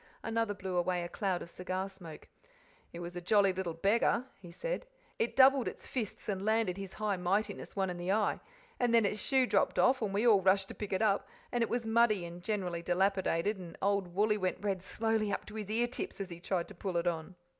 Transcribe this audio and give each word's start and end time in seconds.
Another 0.23 0.55
blew 0.55 0.77
away 0.77 1.03
a 1.03 1.07
cloud 1.07 1.43
of 1.43 1.49
cigar 1.51 1.87
smoke. 1.87 2.27
"It 2.91 3.01
was 3.01 3.15
a 3.15 3.21
jolly 3.21 3.53
little 3.53 3.75
beggar," 3.75 4.25
he 4.39 4.49
said. 4.51 4.87
"It 5.19 5.35
doubled 5.35 5.67
its 5.67 5.85
fists 5.85 6.27
and 6.27 6.43
landed 6.43 6.75
His 6.77 6.93
High 6.93 7.17
Mightiness 7.17 7.75
one 7.75 7.91
in 7.91 7.97
the 7.97 8.11
eye; 8.11 8.39
and 8.79 8.95
then 8.95 9.05
its 9.05 9.21
shoe 9.21 9.45
dropped 9.45 9.77
off, 9.77 10.01
and 10.01 10.11
we 10.11 10.25
all 10.25 10.41
rushed 10.41 10.69
to 10.69 10.73
pick 10.73 10.91
it 10.91 11.03
up, 11.03 11.27
and 11.51 11.61
it 11.61 11.69
was 11.69 11.85
muddy 11.85 12.25
and 12.25 12.41
generally 12.41 12.81
dilapidated, 12.81 13.59
and 13.59 13.77
old 13.79 14.15
Wooly 14.15 14.37
went 14.39 14.57
red 14.59 14.81
slowly 14.81 15.31
up 15.31 15.45
to 15.45 15.53
his 15.53 15.69
ear 15.69 15.85
tips 15.85 16.19
as 16.19 16.31
he 16.31 16.39
tried 16.39 16.67
to 16.69 16.73
put 16.73 16.95
it 16.95 17.05
on." 17.05 17.35